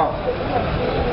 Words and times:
out. 0.00 1.09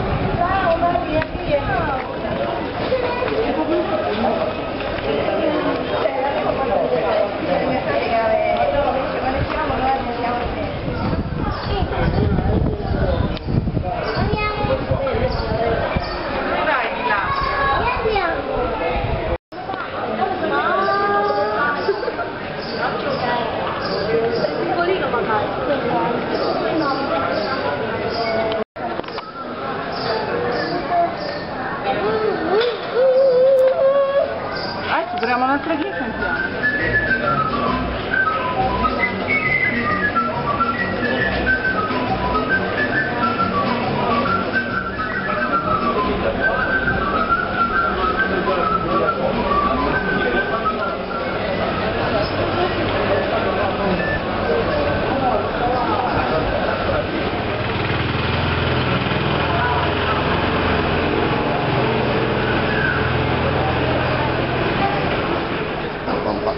Facciamo 35.38 35.54
un'altra 35.54 35.76
chiesa 35.76 35.98
e 35.98 36.04
andiamo. 36.04 37.17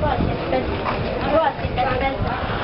Roasted, 0.00 0.38
roasted, 1.32 1.76
roasted. 1.76 2.61